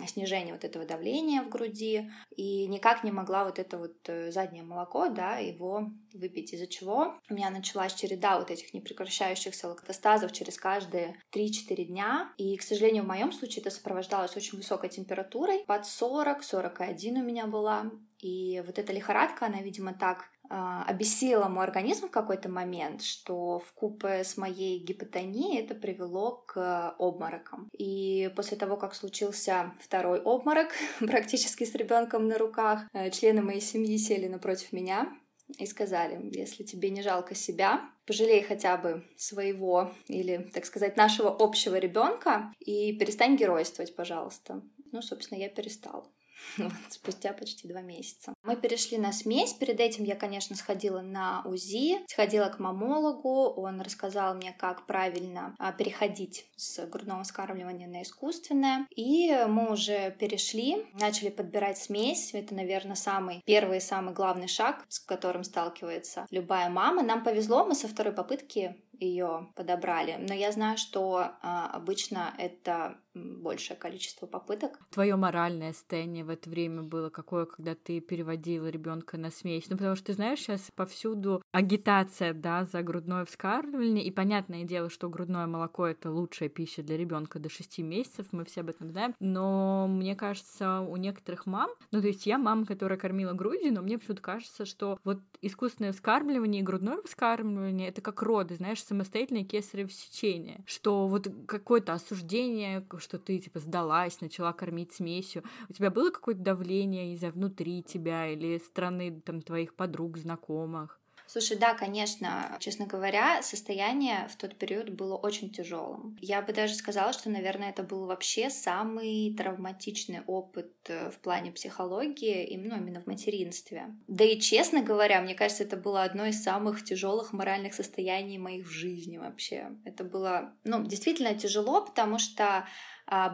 [0.07, 4.63] снижение вот этого давления в груди и никак не могла вот это вот э, заднее
[4.63, 10.57] молоко, да, его выпить, из-за чего у меня началась череда вот этих непрекращающихся лактостазов через
[10.57, 15.83] каждые 3-4 дня, и, к сожалению, в моем случае это сопровождалось очень высокой температурой, под
[15.83, 22.11] 40-41 у меня была, и вот эта лихорадка, она, видимо, так обессилила мой организм в
[22.11, 27.69] какой-то момент, что в купе с моей гипотонией это привело к обморокам.
[27.77, 30.69] И после того, как случился второй обморок,
[31.01, 35.13] практически с ребенком на руках, э, члены моей семьи сели напротив меня
[35.59, 41.35] и сказали, если тебе не жалко себя, пожалей хотя бы своего или, так сказать, нашего
[41.39, 44.63] общего ребенка и перестань геройствовать, пожалуйста.
[44.93, 46.07] Ну, собственно, я перестала.
[46.59, 48.35] вот, спустя почти два месяца.
[48.43, 49.53] Мы перешли на смесь.
[49.55, 53.51] Перед этим я, конечно, сходила на УЗИ, сходила к мамологу.
[53.51, 58.87] Он рассказал мне, как правильно а, переходить с грудного вскармливания на искусственное.
[58.91, 62.35] И мы уже перешли, начали подбирать смесь.
[62.35, 67.03] Это, наверное, самый первый и самый главный шаг, с которым сталкивается любая мама.
[67.03, 70.17] Нам повезло, мы со второй попытки ее подобрали.
[70.19, 74.79] Но я знаю, что а, обычно это большее количество попыток.
[74.91, 79.69] Твое моральное состояние в это время было какое, когда ты переводила ребенка на смесь?
[79.69, 84.91] Ну, потому что ты знаешь, сейчас повсюду агитация, да, за грудное вскармливание, и понятное дело,
[84.91, 88.91] что грудное молоко это лучшая пища для ребенка до 6 месяцев, мы все об этом
[88.91, 93.73] знаем, но мне кажется, у некоторых мам, ну, то есть я мама, которая кормила грудью,
[93.73, 98.83] но мне почему-то кажется, что вот искусственное вскармливание и грудное вскармливание это как роды, знаешь,
[98.83, 105.45] самостоятельное кесарево сечение, что вот какое-то осуждение, что ты типа сдалась, начала кормить смесью.
[105.69, 111.01] У тебя было какое-то давление из-за внутри тебя или страны там твоих подруг, знакомых?
[111.29, 116.17] Слушай, да, конечно, честно говоря, состояние в тот период было очень тяжелым.
[116.21, 121.51] Я бы даже сказала, что, наверное, это был вообще самый травматичный опыт э, в плане
[121.51, 123.97] психологии, ну, именно в материнстве.
[124.07, 128.69] Да и, честно говоря, мне кажется, это было одно из самых тяжелых моральных состояний моих
[128.69, 129.73] в жизни вообще.
[129.85, 132.67] Это было, ну, действительно тяжело, потому что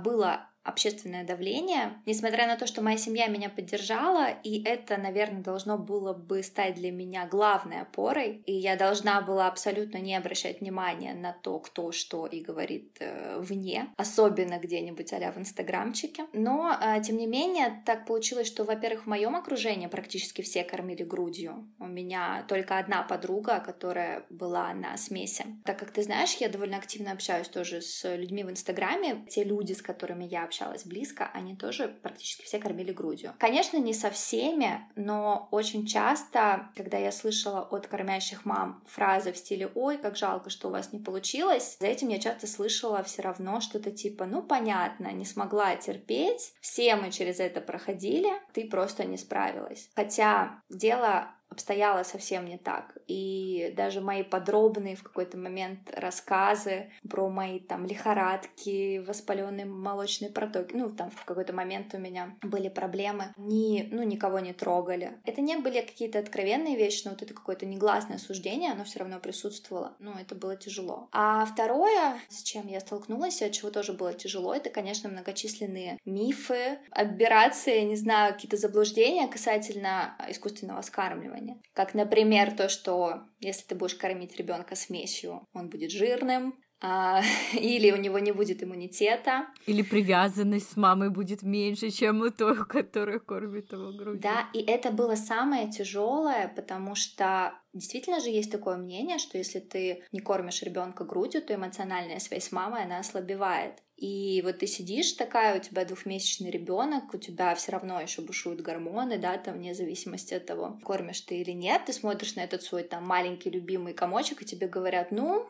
[0.03, 5.79] было общественное давление, несмотря на то, что моя семья меня поддержала, и это, наверное, должно
[5.79, 11.15] было бы стать для меня главной опорой, и я должна была абсолютно не обращать внимания
[11.15, 16.25] на то, кто что и говорит э, вне, особенно где-нибудь а в инстаграмчике.
[16.33, 21.03] Но, э, тем не менее, так получилось, что, во-первых, в моем окружении практически все кормили
[21.03, 21.69] грудью.
[21.79, 25.45] У меня только одна подруга, которая была на смеси.
[25.65, 29.27] Так как ты знаешь, я довольно активно общаюсь тоже с людьми в инстаграме.
[29.29, 33.35] Те люди, с которыми я общалась близко, они тоже практически все кормили грудью.
[33.39, 39.39] Конечно, не со всеми, но очень часто, когда я слышала от кормящих мам фразы в
[39.39, 43.23] стиле «Ой, как жалко, что у вас не получилось», за этим я часто слышала все
[43.23, 49.05] равно что-то типа «Ну, понятно, не смогла терпеть, все мы через это проходили, ты просто
[49.05, 49.89] не справилась».
[49.95, 52.97] Хотя дело обстояло совсем не так.
[53.13, 60.75] И даже мои подробные в какой-то момент рассказы про мои там лихорадки, воспаленные молочные протоки,
[60.75, 65.19] ну там в какой-то момент у меня были проблемы, ни, ну никого не трогали.
[65.27, 69.21] Это не были какие-то откровенные вещи, но вот это какое-то негласное суждение, оно все равно
[69.21, 69.95] присутствовало.
[69.99, 71.09] Ну, это было тяжело.
[71.13, 76.79] А второе, с чем я столкнулась, от чего тоже было тяжело, это, конечно, многочисленные мифы,
[76.91, 81.59] аберрации, не знаю, какие-то заблуждения касательно искусственного скармливания.
[81.75, 83.02] Как, например, то, что
[83.41, 87.23] если ты будешь кормить ребенка смесью, он будет жирным, а,
[87.55, 89.47] или у него не будет иммунитета.
[89.67, 94.21] Или привязанность с мамой будет меньше, чем у той, которая кормит его грудью.
[94.21, 99.61] Да, и это было самое тяжелое, потому что действительно же есть такое мнение, что если
[99.61, 103.75] ты не кормишь ребенка грудью, то эмоциональная связь с мамой, она ослабевает.
[104.03, 108.61] И вот ты сидишь такая, у тебя двухмесячный ребенок, у тебя все равно еще бушуют
[108.61, 112.65] гормоны, да, там вне зависимости от того, кормишь ты или нет, ты смотришь на этот
[112.65, 115.49] свой там маленький любимый комочек, и тебе говорят, ну,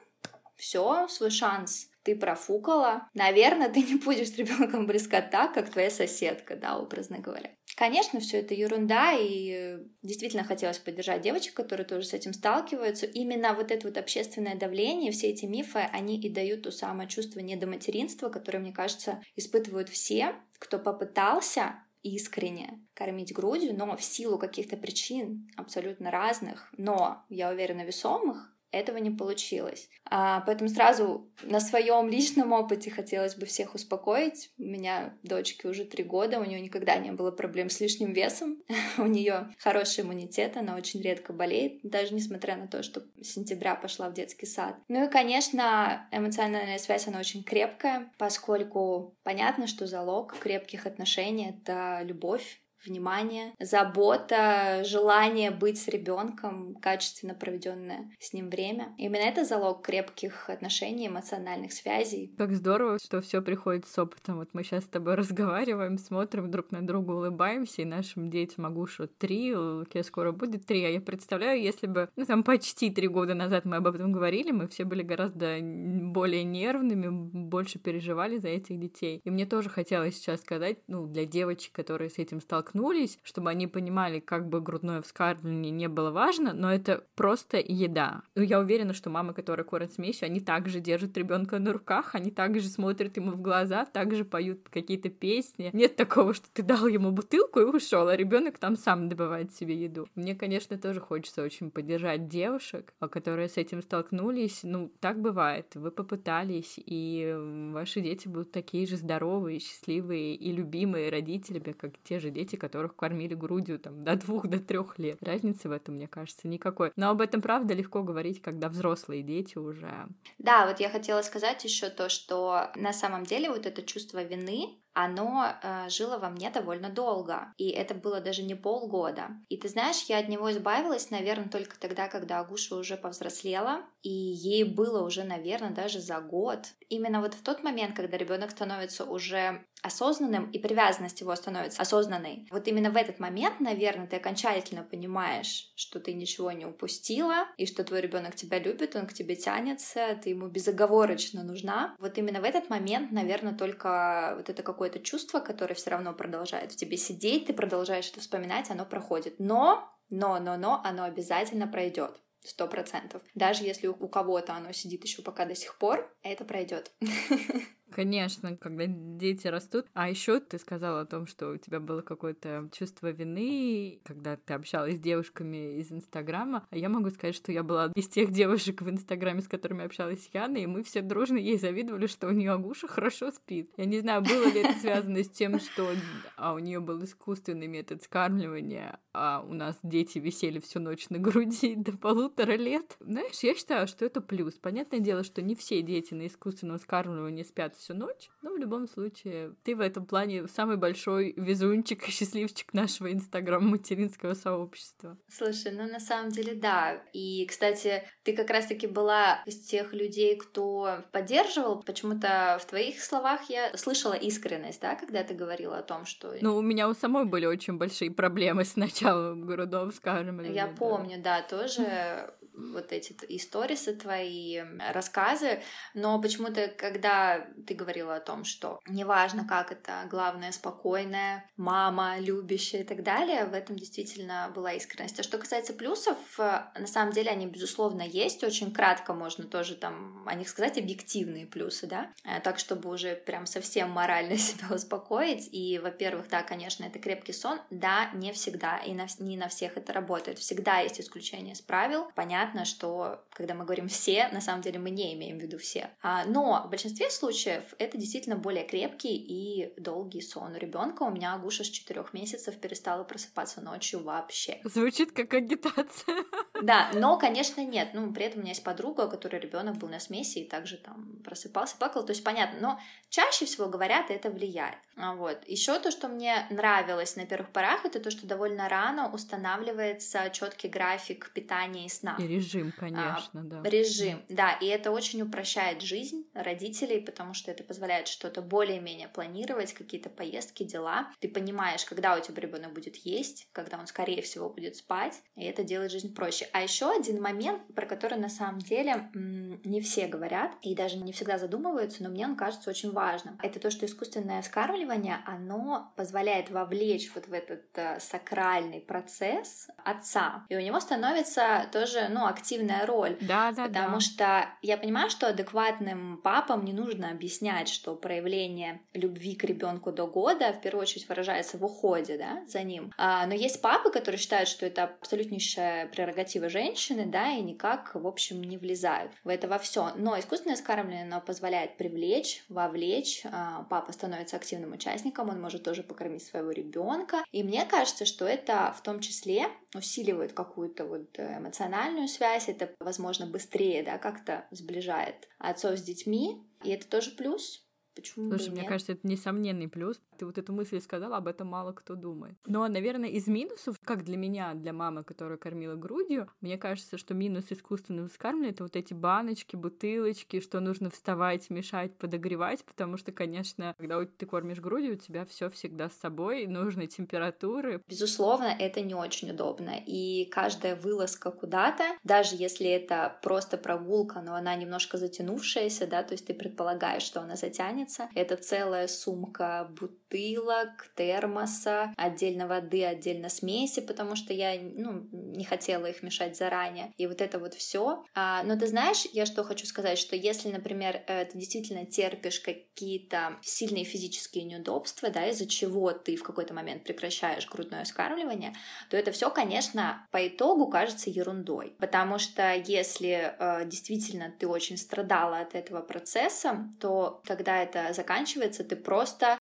[0.57, 5.91] все, свой шанс ты профукала, наверное, ты не будешь с ребенком близко так, как твоя
[5.91, 7.51] соседка, да, образно говоря.
[7.77, 13.07] Конечно, все это ерунда, и действительно хотелось поддержать девочек, которые тоже с этим сталкиваются.
[13.07, 17.41] Именно вот это вот общественное давление, все эти мифы, они и дают то самое чувство
[17.41, 24.77] недоматеринства, которое, мне кажется, испытывают все, кто попытался искренне кормить грудью, но в силу каких-то
[24.77, 29.89] причин абсолютно разных, но, я уверена, весомых, этого не получилось.
[30.05, 34.51] А, поэтому сразу на своем личном опыте хотелось бы всех успокоить.
[34.59, 38.63] У меня дочке уже три года, у нее никогда не было проблем с лишним весом.
[38.99, 43.75] у нее хороший иммунитет, она очень редко болеет, даже несмотря на то, что с сентября
[43.75, 44.77] пошла в детский сад.
[44.89, 52.01] Ну и, конечно, эмоциональная связь, она очень крепкая, поскольку понятно, что залог крепких отношений— это
[52.05, 58.95] любовь, внимание, забота, желание быть с ребенком, качественно проведенное с ним время.
[58.99, 62.35] Именно это залог крепких отношений, эмоциональных связей.
[62.37, 64.38] Как здорово, что все приходит с опытом.
[64.38, 69.09] Вот мы сейчас с тобой разговариваем, смотрим друг на друга, улыбаемся, и нашим детям Агушу
[69.09, 70.85] три, Луке скоро будет три.
[70.85, 74.51] А я представляю, если бы, ну там почти три года назад мы об этом говорили,
[74.51, 79.21] мы все были гораздо более нервными, больше переживали за этих детей.
[79.25, 83.51] И мне тоже хотелось сейчас сказать, ну, для девочек, которые с этим столкнулись, столкнулись, чтобы
[83.51, 88.23] они понимали, как бы грудное вскармливание не было важно, но это просто еда.
[88.35, 92.31] Ну, я уверена, что мамы, которые кормят смесью, они также держат ребенка на руках, они
[92.31, 95.71] также смотрят ему в глаза, также поют какие-то песни.
[95.73, 99.75] Нет такого, что ты дал ему бутылку и ушел, а ребенок там сам добывает себе
[99.75, 100.09] еду.
[100.15, 104.61] Мне, конечно, тоже хочется очень поддержать девушек, которые с этим столкнулись.
[104.63, 105.67] Ну, так бывает.
[105.75, 107.35] Вы попытались, и
[107.73, 112.94] ваши дети будут такие же здоровые, счастливые и любимые родителями, как те же дети, которых
[112.94, 115.18] кормили грудью там до двух, до трех лет.
[115.20, 116.92] Разницы в этом, мне кажется, никакой.
[116.94, 120.07] Но об этом, правда, легко говорить, когда взрослые дети уже.
[120.38, 124.79] Да, вот я хотела сказать еще то, что на самом деле вот это чувство вины,
[124.95, 129.29] оно э, жило во мне довольно долго, и это было даже не полгода.
[129.49, 134.11] И ты знаешь, я от него избавилась, наверное, только тогда, когда Агуша уже повзрослела, и
[134.11, 136.67] ей было уже, наверное, даже за год.
[136.89, 142.47] Именно вот в тот момент, когда ребенок становится уже осознанным и привязанность его становится осознанной.
[142.51, 147.67] Вот именно в этот момент, наверное, ты окончательно понимаешь, что ты ничего не упустила, и
[147.67, 151.97] что твой ребенок тебя любит, он к тебе тянется, ты ему безоговорочно нужна.
[151.99, 156.73] Вот именно в этот момент, наверное, только вот это какое-то чувство, которое все равно продолжает
[156.73, 159.38] в тебе сидеть, ты продолжаешь это вспоминать, оно проходит.
[159.38, 163.23] Но, но, но, но, оно обязательно пройдет сто процентов.
[163.37, 166.90] Даже если у кого-то оно сидит еще пока до сих пор, это пройдет.
[167.95, 169.87] Конечно, когда дети растут.
[169.95, 174.55] А еще ты сказала о том, что у тебя было какое-то чувство вины, когда ты
[174.55, 176.67] общалась с девушками из Инстаграма.
[176.71, 180.31] А я могу сказать, что я была из тех девушек в Инстаграме, с которыми общалась
[180.33, 183.71] Яна, и мы все дружно ей завидовали, что у нее Агуша хорошо спит.
[183.77, 185.91] Я не знаю, было ли это связано с тем, что
[186.37, 191.19] а у нее был искусственный метод скармливания, а у нас дети висели всю ночь на
[191.19, 192.97] груди до полутора лет.
[193.01, 194.55] Знаешь, я считаю, что это плюс.
[194.55, 198.31] Понятное дело, что не все дети на искусственном скармливании спят всю ночь.
[198.42, 204.35] Но в любом случае, ты в этом плане самый большой везунчик и счастливчик нашего инстаграм-материнского
[204.35, 205.18] сообщества.
[205.29, 207.03] Слушай, ну на самом деле да.
[207.12, 211.83] И, кстати, ты как раз-таки была из тех людей, кто поддерживал.
[211.83, 216.35] Почему-то в твоих словах я слышала искренность, да, когда ты говорила о том, что...
[216.40, 220.40] Ну, у меня у самой были очень большие проблемы с началом грудов, скажем.
[220.42, 220.75] Я да.
[220.79, 224.62] помню, да, тоже вот эти историсы твои,
[224.93, 225.62] рассказы,
[225.95, 232.83] но почему-то, когда ты говорила о том, что неважно, как это, главное, спокойная, мама, любящая
[232.83, 235.19] и так далее, в этом действительно была искренность.
[235.21, 240.23] А что касается плюсов, на самом деле они, безусловно, есть, очень кратко можно тоже там
[240.27, 245.49] о них сказать, объективные плюсы, да, э, так, чтобы уже прям совсем морально себя успокоить,
[245.53, 249.77] и, во-первых, да, конечно, это крепкий сон, да, не всегда, и на, не на всех
[249.77, 254.41] это работает, всегда есть исключения из правил, понятно, понятно, что когда мы говорим «все», на
[254.41, 255.91] самом деле мы не имеем в виду все.
[256.03, 260.53] А, но в большинстве случаев это действительно более крепкий и долгий сон.
[260.53, 264.61] У ребенка у меня Агуша с четырех месяцев перестала просыпаться ночью вообще.
[264.65, 266.25] Звучит как агитация.
[266.63, 267.91] Да, но, конечно, нет.
[267.93, 270.77] Ну, при этом у меня есть подруга, у которой ребенок был на смеси и также
[270.77, 272.05] там просыпался, плакал.
[272.05, 272.59] То есть понятно.
[272.61, 274.77] Но чаще всего говорят, это влияет.
[274.97, 275.39] А вот.
[275.47, 280.69] Еще то, что мне нравилось на первых порах, это то, что довольно рано устанавливается четкий
[280.69, 282.17] график питания и сна.
[282.19, 283.62] И режим, конечно, а, да.
[283.68, 289.73] Режим, да, и это очень упрощает жизнь родителей, потому что это позволяет что-то более-менее планировать,
[289.73, 291.11] какие-то поездки, дела.
[291.21, 295.45] Ты понимаешь, когда у тебя ребенок будет есть, когда он, скорее всего, будет спать, и
[295.45, 296.49] это делает жизнь проще.
[296.53, 301.12] А еще один момент, про который на самом деле не все говорят и даже не
[301.12, 303.38] всегда задумываются, но мне он кажется очень важным.
[303.42, 310.47] Это то, что искусственное вскармливание, оно позволяет вовлечь вот в этот э, сакральный процесс отца.
[310.49, 313.17] И у него становится тоже, ну, ну, активная роль.
[313.21, 314.01] Да, да, Потому да.
[314.01, 320.07] что я понимаю, что адекватным папам не нужно объяснять, что проявление любви к ребенку до
[320.07, 322.93] года в первую очередь выражается в уходе, да, за ним.
[322.97, 328.07] А, но есть папы, которые считают, что это абсолютнейшая прерогатива женщины, да, и никак, в
[328.07, 329.91] общем, не влезают в это во все.
[329.97, 333.23] Но искусственное скармливание, оно позволяет привлечь, вовлечь.
[333.25, 337.25] А, папа становится активным участником, он может тоже покормить своего ребенка.
[337.33, 343.27] И мне кажется, что это в том числе усиливает какую-то вот эмоциональную связь, это, возможно,
[343.27, 347.66] быстрее, да, как-то сближает отцов с детьми, и это тоже плюс.
[347.95, 348.69] Почему Слушай, мне нет?
[348.69, 350.01] кажется, это несомненный плюс.
[350.19, 352.37] Ты вот эту мысль сказала, об этом мало кто думает.
[352.47, 357.15] Но, наверное, из минусов, как для меня, для мамы, которая кормила грудью, мне кажется, что
[357.15, 363.13] минус искусственного вскармливания— это вот эти баночки, бутылочки, что нужно вставать, мешать, подогревать, потому что,
[363.13, 367.83] конечно, когда ты кормишь грудью, у тебя все всегда с собой, нужны температуры.
[367.88, 369.75] Безусловно, это не очень удобно.
[369.87, 376.13] И каждая вылазка куда-то, даже если это просто прогулка, но она немножко затянувшаяся, да, то
[376.15, 377.37] есть ты предполагаешь, что она
[377.83, 379.71] затянется, это целая сумка
[380.13, 386.92] бутылок, термоса, отдельно воды, отдельно смеси, потому что я ну, не хотела их мешать заранее.
[386.98, 388.04] И вот это вот все.
[388.15, 392.40] А, но ты знаешь, я что хочу сказать, что если, например, э, ты действительно терпишь
[392.40, 398.54] какие-то сильные физические неудобства, да, из-за чего ты в какой-то момент прекращаешь грудное вскармливание,
[398.90, 401.75] то это все, конечно, по итогу кажется ерундой.
[401.79, 408.65] Потому что если э, действительно ты очень страдала от этого процесса, то когда это заканчивается,
[408.65, 409.38] ты просто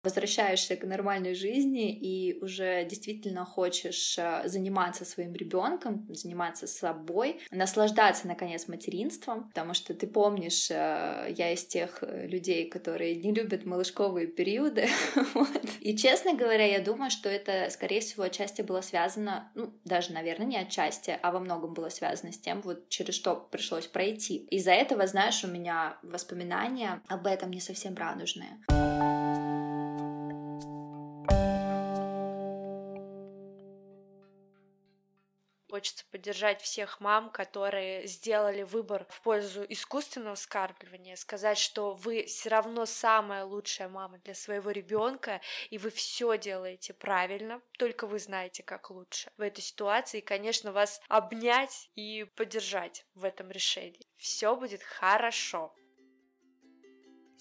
[0.60, 8.28] возвращаешься к нормальной жизни и уже действительно хочешь э, заниматься своим ребенком, заниматься собой, наслаждаться,
[8.28, 13.66] наконец, материнством, потому что ты помнишь, э, я из тех э, людей, которые не любят
[13.66, 14.88] малышковые периоды.
[15.34, 15.66] вот.
[15.80, 20.48] И, честно говоря, я думаю, что это, скорее всего, отчасти было связано, ну, даже, наверное,
[20.48, 24.48] не отчасти, а во многом было связано с тем, вот через что пришлось пройти.
[24.52, 28.60] Из-за этого, знаешь, у меня воспоминания об этом не совсем радужные.
[35.80, 42.50] Хочется поддержать всех мам, которые сделали выбор в пользу искусственного вскармливания, сказать, что вы все
[42.50, 48.62] равно самая лучшая мама для своего ребенка, и вы все делаете правильно, только вы знаете,
[48.62, 54.06] как лучше в этой ситуации, и, конечно, вас обнять и поддержать в этом решении.
[54.18, 55.74] Все будет хорошо.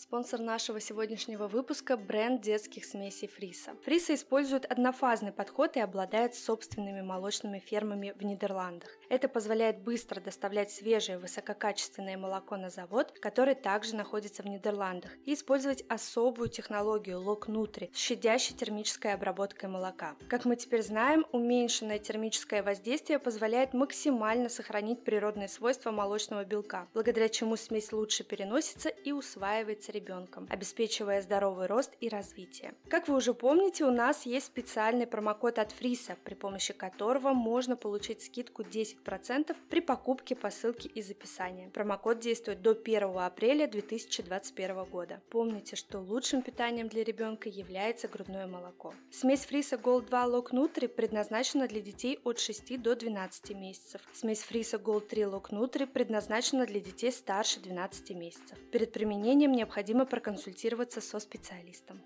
[0.01, 3.73] Спонсор нашего сегодняшнего выпуска– бренд детских смесей Фриса.
[3.83, 8.89] Фриса использует однофазный подход и обладает собственными молочными фермами в Нидерландах.
[9.09, 15.35] Это позволяет быстро доставлять свежее высококачественное молоко на завод, который также находится в Нидерландах, и
[15.35, 20.15] использовать особую технологию Lock Nutri с щадящей термической обработкой молока.
[20.29, 27.29] Как мы теперь знаем, уменьшенное термическое воздействие позволяет максимально сохранить природные свойства молочного белка, благодаря
[27.29, 32.74] чему смесь лучше переносится и усваивается ребенком, обеспечивая здоровый рост и развитие.
[32.89, 37.76] Как вы уже помните, у нас есть специальный промокод от Фриса, при помощи которого можно
[37.76, 41.70] получить скидку 10% при покупке по ссылке из описания.
[41.70, 45.20] Промокод действует до 1 апреля 2021 года.
[45.30, 48.95] Помните, что лучшим питанием для ребенка является грудное молоко.
[49.11, 54.01] Смесь Фриса Gold 2 Lock Nutri предназначена для детей от 6 до 12 месяцев.
[54.12, 58.59] Смесь Фриса Gold 3 Lock Nutri предназначена для детей старше 12 месяцев.
[58.70, 62.03] Перед применением необходимо проконсультироваться со специалистом.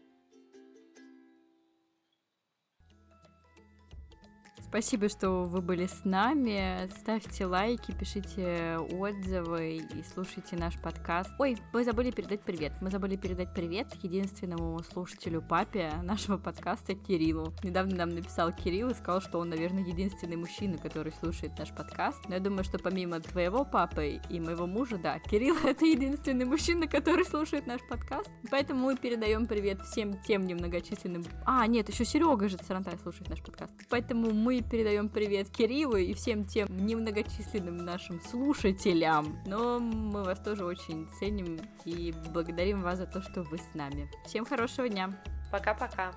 [4.72, 6.88] Спасибо, что вы были с нами.
[6.98, 11.28] Ставьте лайки, пишите отзывы и слушайте наш подкаст.
[11.38, 12.72] Ой, мы забыли передать привет.
[12.80, 17.52] Мы забыли передать привет единственному слушателю папе нашего подкаста Кириллу.
[17.62, 22.26] Недавно нам написал Кирилл и сказал, что он, наверное, единственный мужчина, который слушает наш подкаст.
[22.30, 26.86] Но я думаю, что помимо твоего папы и моего мужа, да, Кирилл это единственный мужчина,
[26.86, 28.30] который слушает наш подкаст.
[28.50, 31.24] Поэтому мы передаем привет всем тем немногочисленным.
[31.44, 33.74] А, нет, еще Серега же Сарантай слушает наш подкаст.
[33.90, 39.38] Поэтому мы передаем привет Кириллу и всем тем немногочисленным нашим слушателям.
[39.46, 44.10] Но мы вас тоже очень ценим и благодарим вас за то, что вы с нами.
[44.26, 45.10] Всем хорошего дня.
[45.50, 46.12] Пока-пока.